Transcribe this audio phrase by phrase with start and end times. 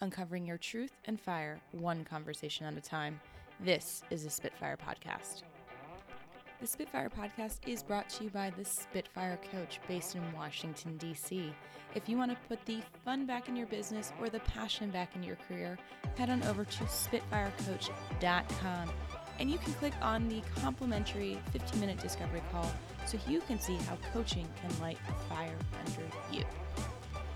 [0.00, 3.20] uncovering your truth and fire one conversation at a time.
[3.60, 5.42] This is a Spitfire podcast.
[6.60, 11.52] The Spitfire podcast is brought to you by the Spitfire Coach based in Washington, D.C.
[11.94, 15.14] If you want to put the fun back in your business or the passion back
[15.14, 15.78] in your career,
[16.16, 18.90] head on over to SpitfireCoach.com
[19.38, 22.70] and you can click on the complimentary 15 minute discovery call
[23.06, 26.02] so you can see how coaching can light a fire under
[26.32, 26.44] you.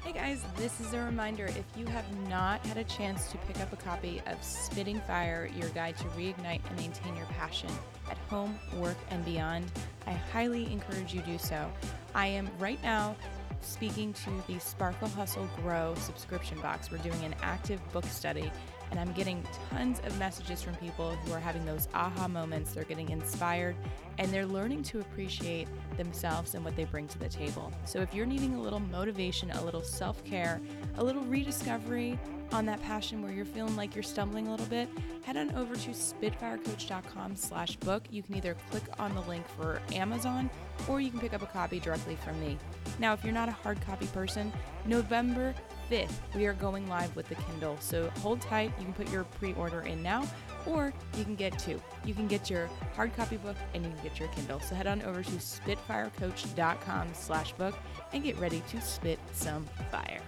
[0.08, 3.60] Hey guys, this is a reminder if you have not had a chance to pick
[3.60, 7.68] up a copy of Spitting Fire, your guide to reignite and maintain your passion
[8.10, 9.70] at home, work, and beyond,
[10.06, 11.70] I highly encourage you do so.
[12.14, 13.16] I am right now
[13.60, 16.90] speaking to the Sparkle Hustle Grow subscription box.
[16.90, 18.50] We're doing an active book study
[18.90, 22.72] and I'm getting tons of messages from people who are having those aha moments.
[22.72, 23.76] They're getting inspired
[24.18, 27.72] and they're learning to appreciate themselves and what they bring to the table.
[27.84, 30.60] So if you're needing a little motivation, a little self care,
[30.96, 32.18] a little rediscovery
[32.52, 34.88] on that passion where you're feeling like you're stumbling a little bit,
[35.24, 38.02] head on over to spitfirecoach.com slash book.
[38.10, 40.50] You can either click on the link for Amazon
[40.88, 42.58] or you can pick up a copy directly from me.
[42.98, 44.52] Now, if you're not a hard copy person,
[44.86, 45.54] November
[45.90, 47.76] 5th, we are going live with the Kindle.
[47.80, 48.72] So hold tight.
[48.78, 50.26] You can put your pre order in now,
[50.66, 51.80] or you can get two.
[52.04, 54.60] You can get your hard copy book and you can get your Kindle.
[54.60, 57.74] So head on over to spitfirecoach.com slash book
[58.12, 60.20] and get ready to spit some fire.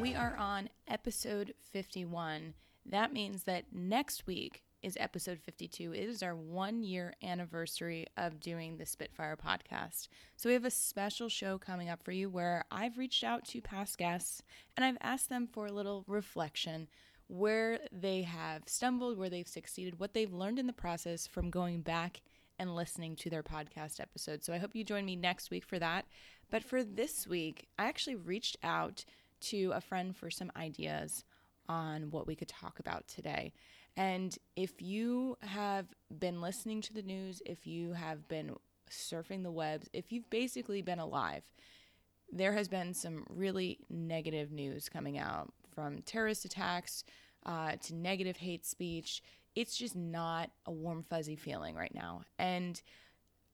[0.00, 2.54] We are on episode 51.
[2.86, 5.92] That means that next week is episode 52.
[5.92, 10.08] It is our one year anniversary of doing the Spitfire podcast.
[10.38, 13.60] So we have a special show coming up for you where I've reached out to
[13.60, 14.42] past guests
[14.74, 16.88] and I've asked them for a little reflection
[17.26, 21.82] where they have stumbled, where they've succeeded, what they've learned in the process from going
[21.82, 22.22] back
[22.58, 24.46] and listening to their podcast episodes.
[24.46, 26.06] So I hope you join me next week for that.
[26.50, 29.04] But for this week, I actually reached out
[29.40, 31.24] to a friend for some ideas
[31.68, 33.52] on what we could talk about today.
[33.96, 35.86] And if you have
[36.18, 38.56] been listening to the news, if you have been
[38.90, 41.42] surfing the webs, if you've basically been alive,
[42.32, 47.04] there has been some really negative news coming out from terrorist attacks
[47.46, 49.22] uh, to negative hate speech.
[49.54, 52.22] It's just not a warm, fuzzy feeling right now.
[52.38, 52.80] And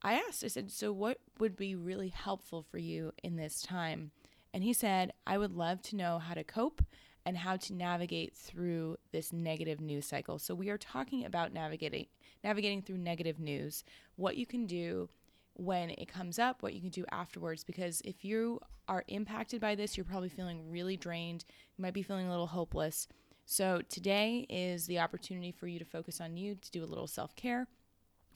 [0.03, 4.11] I asked, I said, So, what would be really helpful for you in this time?
[4.53, 6.81] And he said, I would love to know how to cope
[7.25, 10.39] and how to navigate through this negative news cycle.
[10.39, 12.07] So we are talking about navigating
[12.43, 13.83] navigating through negative news,
[14.15, 15.09] what you can do
[15.55, 19.75] when it comes up, what you can do afterwards because if you are impacted by
[19.75, 21.43] this, you're probably feeling really drained,
[21.75, 23.07] you might be feeling a little hopeless.
[23.45, 27.07] So today is the opportunity for you to focus on you, to do a little
[27.07, 27.67] self-care.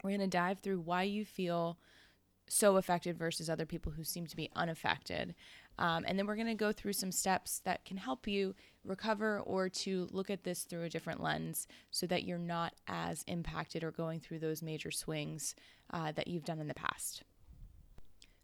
[0.03, 1.77] We're going to dive through why you feel
[2.47, 5.35] so affected versus other people who seem to be unaffected.
[5.79, 9.39] Um, and then we're going to go through some steps that can help you recover
[9.39, 13.83] or to look at this through a different lens so that you're not as impacted
[13.83, 15.55] or going through those major swings
[15.91, 17.23] uh, that you've done in the past.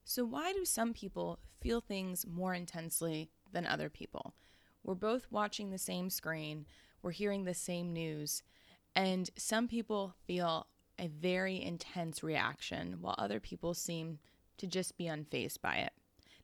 [0.04, 4.34] So, why do some people feel things more intensely than other people?
[4.84, 6.66] We're both watching the same screen,
[7.02, 8.42] we're hearing the same news,
[8.96, 10.68] and some people feel
[10.98, 14.20] a very intense reaction while other people seem
[14.58, 15.94] to just be unfazed by it.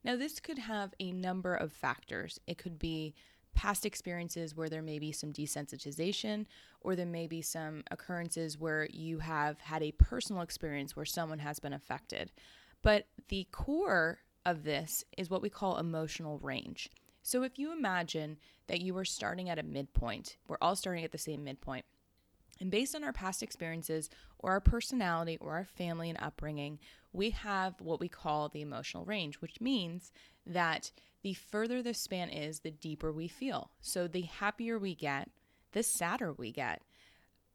[0.04, 2.38] Now, this could have a number of factors.
[2.46, 3.14] It could be
[3.54, 6.46] past experiences where there may be some desensitization,
[6.80, 11.38] or there may be some occurrences where you have had a personal experience where someone
[11.38, 12.32] has been affected.
[12.82, 16.90] But the core of this is what we call emotional range.
[17.22, 21.12] So if you imagine that you are starting at a midpoint, we're all starting at
[21.12, 21.86] the same midpoint.
[22.60, 26.78] And based on our past experiences or our personality or our family and upbringing,
[27.12, 30.12] we have what we call the emotional range, which means
[30.46, 30.90] that
[31.22, 33.70] the further the span is, the deeper we feel.
[33.80, 35.30] So the happier we get,
[35.72, 36.82] the sadder we get.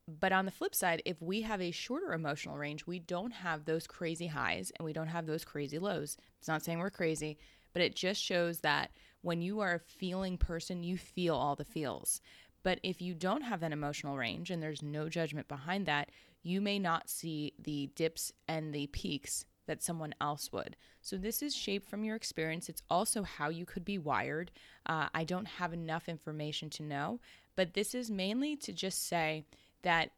[0.07, 3.65] But on the flip side, if we have a shorter emotional range, we don't have
[3.65, 6.17] those crazy highs and we don't have those crazy lows.
[6.39, 7.38] It's not saying we're crazy,
[7.73, 11.65] but it just shows that when you are a feeling person, you feel all the
[11.65, 12.21] feels.
[12.63, 16.09] But if you don't have that emotional range and there's no judgment behind that,
[16.44, 20.75] you may not see the dips and the peaks that someone else would.
[21.01, 22.69] So, this is shaped from your experience.
[22.69, 24.51] It's also how you could be wired.
[24.85, 27.19] Uh, I don't have enough information to know,
[27.56, 29.45] but this is mainly to just say
[29.83, 30.12] that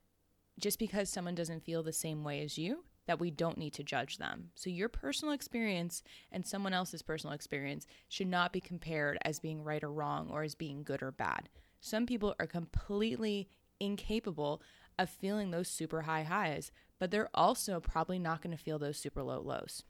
[0.57, 3.83] just because someone doesn't feel the same way as you, that we don't need to
[3.83, 4.51] judge them.
[4.55, 6.01] So, your personal experience
[6.31, 10.43] and someone else's personal experience should not be compared as being right or wrong or
[10.43, 11.49] as being good or bad.
[11.81, 13.49] Some people are completely
[13.79, 14.61] incapable
[14.99, 18.97] of feeling those super high highs, but they're also probably not going to feel those
[18.97, 19.83] super low lows.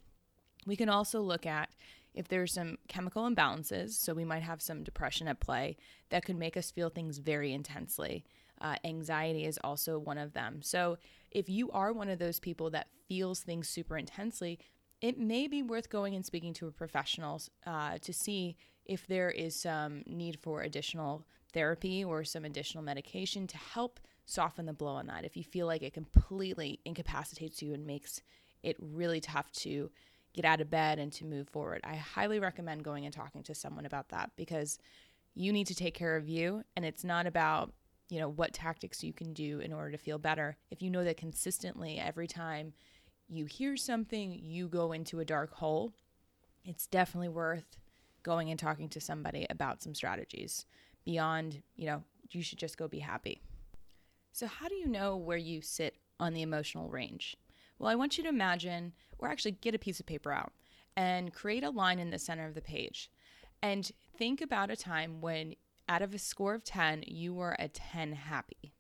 [0.66, 1.70] We can also look at
[2.14, 5.78] if there's some chemical imbalances, so we might have some depression at play
[6.10, 8.24] that could make us feel things very intensely.
[8.60, 10.62] Uh, anxiety is also one of them.
[10.62, 10.98] So,
[11.32, 14.60] if you are one of those people that feels things super intensely,
[15.02, 18.56] it may be worth going and speaking to a professional uh, to see
[18.86, 24.66] if there is some need for additional therapy or some additional medication to help soften
[24.66, 25.26] the blow on that.
[25.26, 28.22] If you feel like it completely incapacitates you and makes
[28.64, 29.90] it really tough to
[30.34, 33.56] get out of bed and to move forward, I highly recommend going and talking to
[33.56, 34.78] someone about that because
[35.34, 37.74] you need to take care of you and it's not about
[38.10, 41.04] you know what tactics you can do in order to feel better if you know
[41.04, 42.74] that consistently every time
[43.30, 45.94] you hear something you go into a dark hole
[46.66, 47.78] it's definitely worth
[48.24, 50.66] going and talking to somebody about some strategies
[51.06, 53.42] beyond you know you should just go be happy
[54.32, 57.36] so how do you know where you sit on the emotional range
[57.80, 60.54] well i want you to imagine or actually get a piece of paper out
[60.96, 63.10] and create a line in the center of the page
[63.62, 65.56] and think about a time when
[65.88, 68.74] out of a score of 10, you were a 10 happy.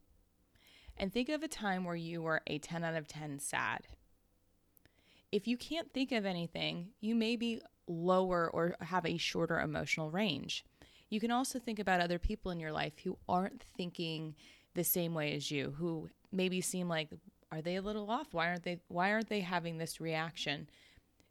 [0.98, 3.88] And think of a time where you were a 10 out of 10 sad.
[5.32, 10.10] If you can't think of anything, you may be lower or have a shorter emotional
[10.10, 10.66] range.
[11.12, 14.34] You can also think about other people in your life who aren't thinking
[14.74, 17.10] the same way as you, who maybe seem like
[17.52, 18.34] are they a little off?
[18.34, 20.70] Why aren't they why aren't they having this reaction?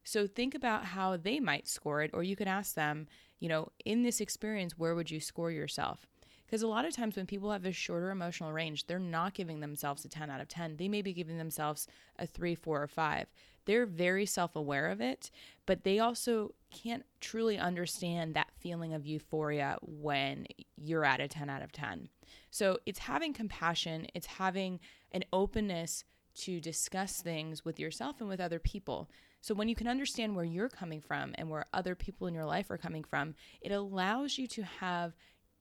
[0.05, 3.73] So think about how they might score it or you could ask them, you know,
[3.87, 6.06] in this experience, where would you score yourself?
[6.44, 9.61] Because a lot of times when people have a shorter emotional range, they're not giving
[9.61, 10.77] themselves a 10 out of 10.
[10.77, 11.87] They may be giving themselves
[12.19, 13.27] a 3, 4, or 5.
[13.70, 15.31] They're very self aware of it,
[15.64, 21.49] but they also can't truly understand that feeling of euphoria when you're at a 10
[21.49, 22.08] out of 10.
[22.50, 24.81] So it's having compassion, it's having
[25.12, 26.02] an openness
[26.38, 29.08] to discuss things with yourself and with other people.
[29.40, 32.46] So when you can understand where you're coming from and where other people in your
[32.46, 35.14] life are coming from, it allows you to have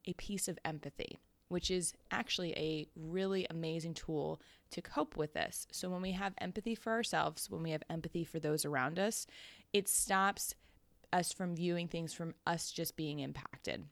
[0.07, 4.41] a piece of empathy, which is actually a really amazing tool
[4.71, 5.67] to cope with this.
[5.71, 9.27] So when we have empathy for ourselves, when we have empathy for those around us,
[9.73, 10.55] it stops
[11.11, 13.85] us from viewing things from us just being impacted.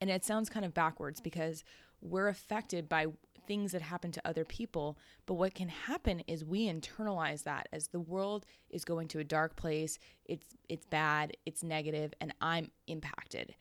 [0.00, 1.24] And it sounds kind of backwards mm-hmm.
[1.24, 1.64] because
[2.00, 3.06] we're affected by
[3.46, 4.98] things that happen to other people.
[5.26, 9.24] But what can happen is we internalize that as the world is going to a
[9.24, 13.54] dark place, it's it's bad, it's negative, and I'm impacted.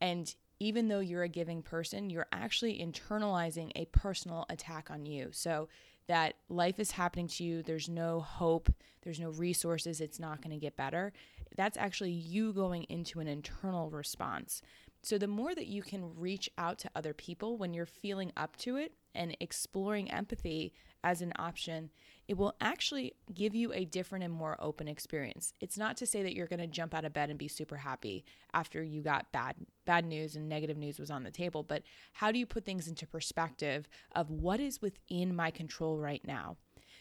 [0.00, 5.28] And even though you're a giving person, you're actually internalizing a personal attack on you.
[5.32, 5.68] So
[6.08, 8.72] that life is happening to you, there's no hope,
[9.02, 11.12] there's no resources, it's not going to get better.
[11.56, 14.62] That's actually you going into an internal response.
[15.06, 18.56] So, the more that you can reach out to other people when you're feeling up
[18.56, 20.72] to it and exploring empathy
[21.04, 21.90] as an option,
[22.26, 25.52] it will actually give you a different and more open experience.
[25.60, 27.76] It's not to say that you're going to jump out of bed and be super
[27.76, 29.54] happy after you got bad
[29.84, 32.88] bad news and negative news was on the table, but how do you put things
[32.88, 33.86] into perspective
[34.16, 36.56] of what is within my control right now?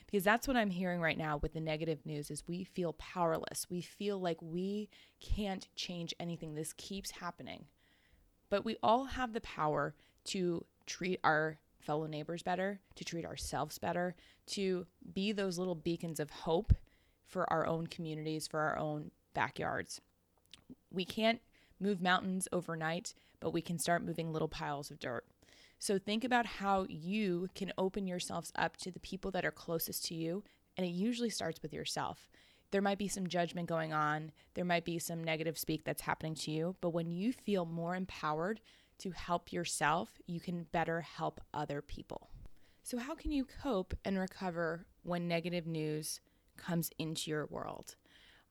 [0.05, 3.65] Because that's what I'm hearing right now with the negative news is we feel powerless.
[3.67, 6.53] We feel like we can't change anything.
[6.53, 7.65] This keeps happening.
[8.55, 9.95] But we all have the power
[10.27, 14.15] to treat our fellow neighbors better, to treat ourselves better,
[14.51, 16.71] to be those little beacons of hope
[17.25, 19.99] for our own communities, for our own backyards.
[20.89, 21.41] We can't
[21.81, 25.25] move mountains overnight, but we can start moving little piles of dirt.
[25.77, 30.05] So think about how you can open yourselves up to the people that are closest
[30.05, 30.45] to you,
[30.77, 32.29] and it usually starts with yourself
[32.71, 36.35] there might be some judgment going on, there might be some negative speak that's happening
[36.35, 38.59] to you, but when you feel more empowered
[38.99, 42.29] to help yourself, you can better help other people.
[42.83, 46.21] So, how can you cope and recover when negative news
[46.55, 47.95] comes into your world?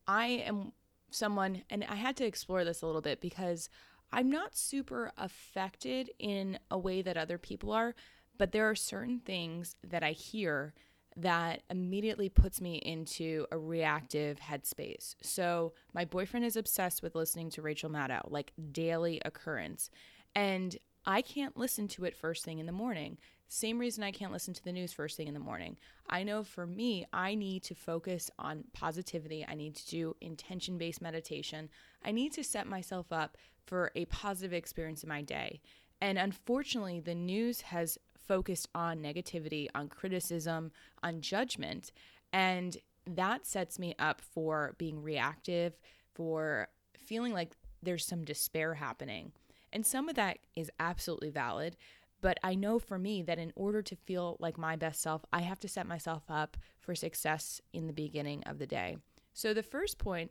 [0.07, 0.73] I am
[1.11, 3.69] someone, and I had to explore this a little bit because
[4.13, 7.95] I'm not super affected in a way that other people are,
[8.37, 10.75] but there are certain things that I hear
[11.17, 15.15] that immediately puts me into a reactive headspace.
[15.23, 19.91] So, my boyfriend is obsessed with listening to Rachel Maddow, like daily occurrence.
[20.35, 23.19] And I can't listen to it first thing in the morning.
[23.47, 25.77] Same reason I can't listen to the news first thing in the morning.
[26.09, 29.45] I know for me, I need to focus on positivity.
[29.47, 31.69] I need to do intention based meditation.
[32.05, 35.61] I need to set myself up for a positive experience in my day.
[36.01, 41.93] And unfortunately, the news has focused on negativity, on criticism, on judgment.
[42.33, 42.77] And
[43.07, 45.79] that sets me up for being reactive,
[46.15, 47.53] for feeling like
[47.83, 49.33] there's some despair happening.
[49.73, 51.77] And some of that is absolutely valid.
[52.21, 55.41] But I know for me that in order to feel like my best self, I
[55.41, 58.97] have to set myself up for success in the beginning of the day.
[59.35, 60.31] So the first point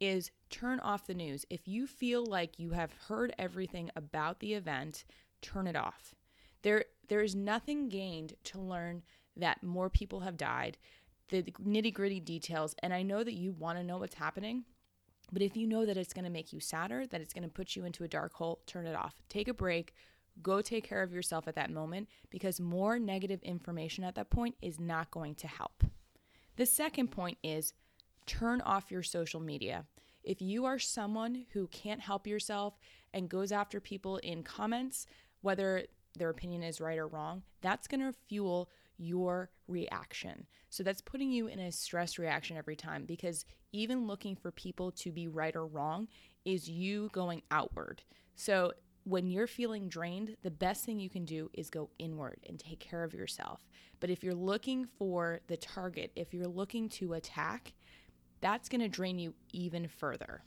[0.00, 1.44] is turn off the news.
[1.50, 5.04] If you feel like you have heard everything about the event,
[5.42, 6.14] turn it off.
[6.62, 9.02] There there is nothing gained to learn
[9.36, 10.76] that more people have died,
[11.28, 14.64] the nitty-gritty details, and I know that you want to know what's happening.
[15.32, 17.48] But if you know that it's going to make you sadder, that it's going to
[17.48, 19.14] put you into a dark hole, turn it off.
[19.28, 19.94] Take a break.
[20.42, 24.54] Go take care of yourself at that moment because more negative information at that point
[24.62, 25.84] is not going to help.
[26.56, 27.74] The second point is
[28.26, 29.84] turn off your social media.
[30.22, 32.78] If you are someone who can't help yourself
[33.12, 35.06] and goes after people in comments,
[35.40, 35.84] whether
[36.16, 40.46] their opinion is right or wrong, that's going to fuel your reaction.
[40.70, 44.90] So that's putting you in a stress reaction every time because even looking for people
[44.92, 46.08] to be right or wrong
[46.44, 48.02] is you going outward.
[48.34, 48.72] So
[49.04, 52.80] when you're feeling drained, the best thing you can do is go inward and take
[52.80, 53.66] care of yourself.
[54.00, 57.72] But if you're looking for the target, if you're looking to attack,
[58.40, 60.42] that's going to drain you even further.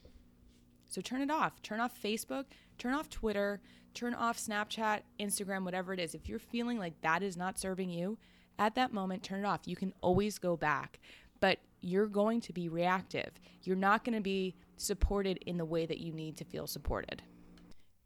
[0.91, 1.61] So turn it off.
[1.63, 2.45] Turn off Facebook,
[2.77, 3.61] turn off Twitter,
[3.93, 6.13] turn off Snapchat, Instagram, whatever it is.
[6.13, 8.17] If you're feeling like that is not serving you,
[8.59, 9.61] at that moment, turn it off.
[9.65, 10.99] You can always go back,
[11.39, 13.31] but you're going to be reactive.
[13.63, 17.23] You're not going to be supported in the way that you need to feel supported.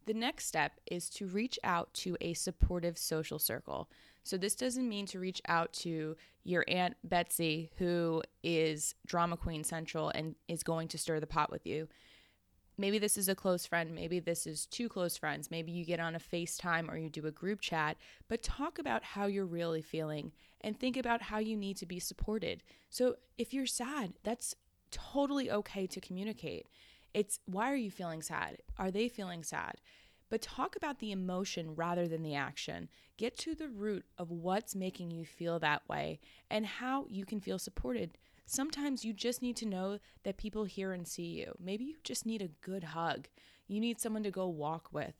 [0.06, 3.90] The next step is to reach out to a supportive social circle.
[4.22, 9.64] So, this doesn't mean to reach out to your Aunt Betsy, who is drama queen
[9.64, 11.88] central and is going to stir the pot with you.
[12.78, 15.98] Maybe this is a close friend, maybe this is two close friends, maybe you get
[15.98, 17.96] on a FaceTime or you do a group chat,
[18.28, 21.98] but talk about how you're really feeling and think about how you need to be
[21.98, 22.62] supported.
[22.90, 24.54] So, if you're sad, that's
[24.90, 26.66] totally okay to communicate.
[27.14, 28.58] It's why are you feeling sad?
[28.78, 29.76] Are they feeling sad?
[30.28, 32.88] But talk about the emotion rather than the action.
[33.16, 36.18] Get to the root of what's making you feel that way
[36.50, 38.18] and how you can feel supported.
[38.46, 41.54] Sometimes you just need to know that people hear and see you.
[41.60, 43.28] Maybe you just need a good hug.
[43.66, 45.14] You need someone to go walk with.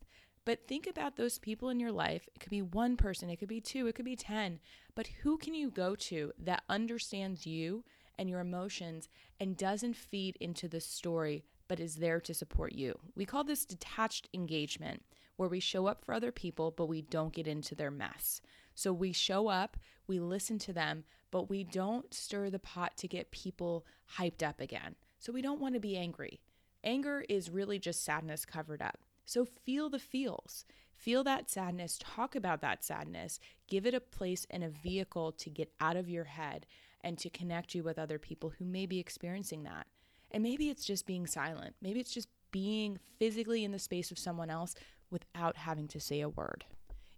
[0.45, 2.29] But think about those people in your life.
[2.35, 4.61] It could be one person, it could be two, it could be 10.
[4.95, 7.85] But who can you go to that understands you
[8.17, 9.09] and your emotions
[9.41, 12.99] and doesn't feed into the story but is there to support you.
[13.15, 15.03] We call this detached engagement,
[15.37, 18.41] where we show up for other people, but we don't get into their mess.
[18.77, 21.03] So we show up, we listen to them,
[21.33, 23.85] but we don't stir the pot to get people
[24.19, 24.95] hyped up again.
[25.19, 26.41] So we don't want to be angry.
[26.85, 28.99] Anger is really just sadness covered up.
[29.25, 30.65] So feel the feels.
[30.95, 35.51] Feel that sadness, talk about that sadness, give it a place and a vehicle to
[35.51, 36.67] get out of your head
[37.03, 39.87] and to connect you with other people who may be experiencing that.
[40.31, 41.75] And maybe it's just being silent.
[41.81, 44.75] Maybe it's just being physically in the space of someone else
[45.11, 46.65] without having to say a word.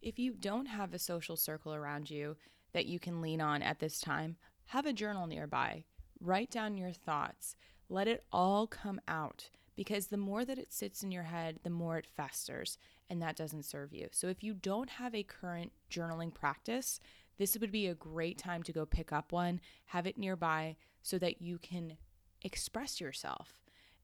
[0.00, 2.37] If you don't have a social circle around you
[2.73, 4.37] that you can lean on at this time,
[4.67, 5.85] have a journal nearby.
[6.21, 7.57] Write down your thoughts.
[7.88, 11.71] Let it all come out because the more that it sits in your head, the
[11.71, 12.78] more it festers,
[13.09, 14.09] and that doesn't serve you.
[14.11, 17.00] So, if you don't have a current journaling practice,
[17.38, 21.19] this would be a great time to go pick up one, have it nearby so
[21.19, 21.97] that you can
[22.43, 23.61] express yourself.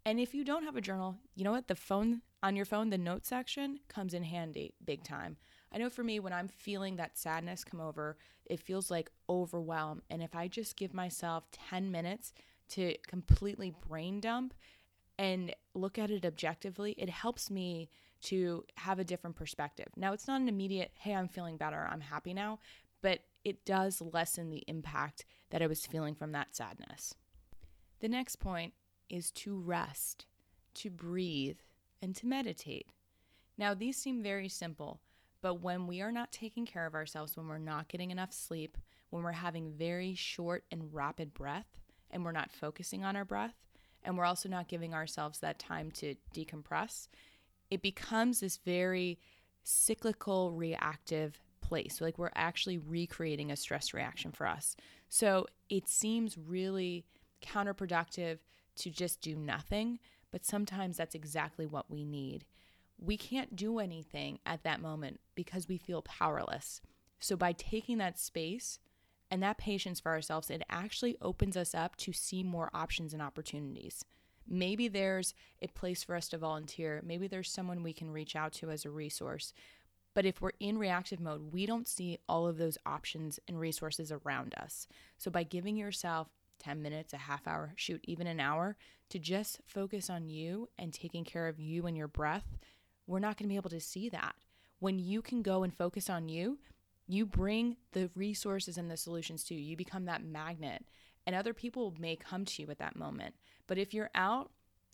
[0.06, 1.68] And if you don't have a journal, you know what?
[1.68, 5.36] The phone on your phone, the note section comes in handy big time.
[5.74, 8.16] I know for me, when I'm feeling that sadness come over,
[8.46, 10.02] it feels like overwhelm.
[10.08, 12.32] And if I just give myself 10 minutes
[12.70, 14.54] to completely brain dump
[15.18, 17.88] and look at it objectively, it helps me
[18.22, 19.88] to have a different perspective.
[19.96, 22.60] Now, it's not an immediate, hey, I'm feeling better, I'm happy now,
[23.02, 27.14] but it does lessen the impact that I was feeling from that sadness.
[28.00, 28.72] The next point
[29.10, 30.26] is to rest,
[30.74, 31.58] to breathe,
[32.00, 32.86] and to meditate.
[33.58, 35.00] Now, these seem very simple,
[35.44, 38.78] but when we are not taking care of ourselves, when we're not getting enough sleep,
[39.10, 41.66] when we're having very short and rapid breath,
[42.10, 43.52] and we're not focusing on our breath,
[44.02, 47.08] and we're also not giving ourselves that time to decompress,
[47.70, 49.18] it becomes this very
[49.64, 52.00] cyclical, reactive place.
[52.00, 54.76] like we're actually recreating a stress reaction for us.
[55.10, 57.04] So it seems really
[57.42, 58.38] counterproductive
[58.76, 59.98] to just do nothing,
[60.30, 62.46] but sometimes that's exactly what we need.
[62.98, 66.80] We can't do anything at that moment because we feel powerless.
[67.18, 68.78] So, by taking that space
[69.30, 73.22] and that patience for ourselves, it actually opens us up to see more options and
[73.22, 74.04] opportunities.
[74.46, 77.02] Maybe there's a place for us to volunteer.
[77.04, 79.52] Maybe there's someone we can reach out to as a resource.
[80.14, 84.12] But if we're in reactive mode, we don't see all of those options and resources
[84.12, 84.86] around us.
[85.18, 86.28] So, by giving yourself
[86.60, 88.76] 10 minutes, a half hour, shoot, even an hour
[89.10, 92.58] to just focus on you and taking care of you and your breath,
[93.06, 94.34] we're not going to be able to see that.
[94.78, 96.58] When you can go and focus on you,
[97.06, 99.60] you bring the resources and the solutions to you.
[99.60, 100.84] You become that magnet,
[101.26, 103.34] and other people may come to you at that moment.
[103.66, 104.50] But if you're out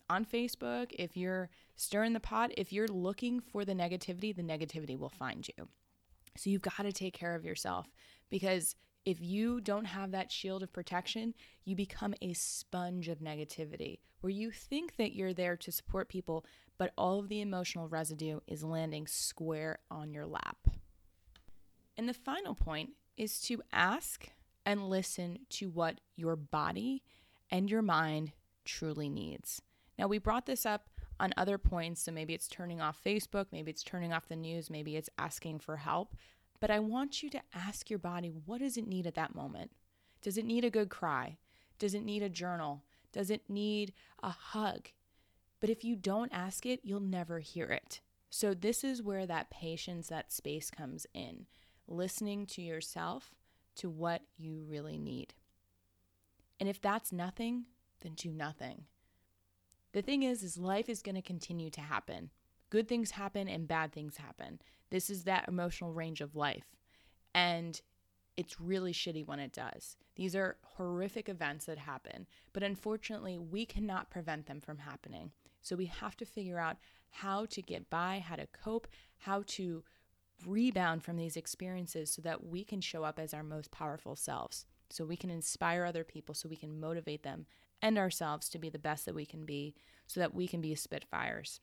[0.09, 4.97] on Facebook, if you're stirring the pot, if you're looking for the negativity, the negativity
[4.97, 5.67] will find you.
[6.37, 7.87] So you've got to take care of yourself
[8.29, 8.75] because
[9.05, 11.33] if you don't have that shield of protection,
[11.65, 16.45] you become a sponge of negativity where you think that you're there to support people,
[16.81, 20.57] but all of the emotional residue is landing square on your lap.
[21.95, 24.29] And the final point is to ask
[24.65, 27.03] and listen to what your body
[27.51, 28.31] and your mind
[28.65, 29.61] truly needs.
[29.99, 33.69] Now, we brought this up on other points, so maybe it's turning off Facebook, maybe
[33.69, 36.15] it's turning off the news, maybe it's asking for help.
[36.59, 39.69] But I want you to ask your body what does it need at that moment?
[40.23, 41.37] Does it need a good cry?
[41.77, 42.81] Does it need a journal?
[43.13, 44.87] Does it need a hug?
[45.61, 48.01] But if you don't ask it, you'll never hear it.
[48.29, 51.45] So, this is where that patience, that space comes in
[51.87, 53.35] listening to yourself
[53.75, 55.33] to what you really need.
[56.59, 57.65] And if that's nothing,
[58.01, 58.85] then do nothing.
[59.93, 62.31] The thing is is life is going to continue to happen.
[62.69, 64.61] Good things happen and bad things happen.
[64.89, 66.75] This is that emotional range of life.
[67.33, 67.81] And
[68.37, 69.97] it's really shitty when it does.
[70.15, 75.31] These are horrific events that happen, but unfortunately, we cannot prevent them from happening.
[75.61, 76.77] So we have to figure out
[77.09, 78.87] how to get by, how to cope,
[79.17, 79.83] how to
[80.45, 84.65] rebound from these experiences so that we can show up as our most powerful selves,
[84.89, 87.45] so we can inspire other people, so we can motivate them
[87.81, 89.75] and ourselves to be the best that we can be,
[90.07, 91.59] so that we can be Spitfires.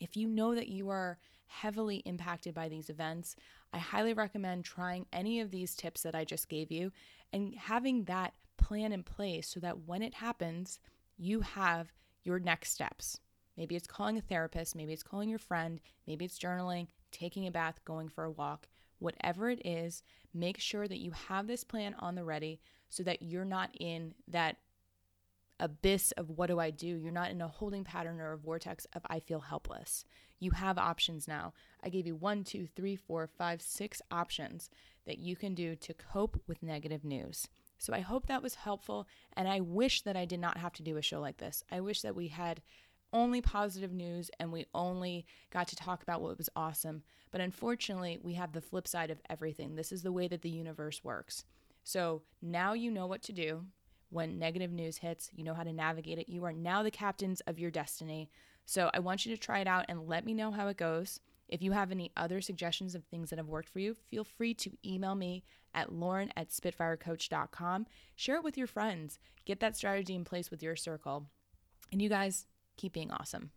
[0.00, 3.34] If you know that you are heavily impacted by these events,
[3.72, 6.92] I highly recommend trying any of these tips that I just gave you
[7.32, 10.78] and having that plan in place so that when it happens,
[11.16, 11.92] you have
[12.28, 13.20] your next steps.
[13.56, 17.50] Maybe it's calling a therapist, maybe it's calling your friend, maybe it's journaling, taking a
[17.50, 18.68] bath, going for a walk,
[18.98, 20.02] whatever it is,
[20.34, 24.14] make sure that you have this plan on the ready so that you're not in
[24.28, 24.56] that
[25.58, 26.86] abyss of what do I do?
[26.86, 30.04] You're not in a holding pattern or a vortex of I feel helpless.
[30.38, 31.54] You have options now.
[31.82, 34.68] I gave you one, two, three, four, five, six options
[35.06, 37.48] that you can do to cope with negative news.
[37.78, 39.06] So I hope that was helpful.
[39.36, 41.62] And I wish that I did not have to do a show like this.
[41.70, 42.60] I wish that we had
[43.12, 47.02] only positive news and we only got to talk about what was awesome.
[47.30, 49.76] But unfortunately, we have the flip side of everything.
[49.76, 51.44] This is the way that the universe works.
[51.84, 53.64] So now you know what to do
[54.10, 55.30] when negative news hits.
[55.34, 56.28] You know how to navigate it.
[56.28, 58.30] You are now the captains of your destiny.
[58.66, 61.20] So I want you to try it out and let me know how it goes.
[61.48, 64.54] If you have any other suggestions of things that have worked for you, feel free
[64.54, 67.86] to email me at lauren at spitfirecoach.com.
[68.16, 69.18] Share it with your friends.
[69.44, 71.26] Get that strategy in place with your circle.
[71.90, 73.50] And you guys, keep being awesome.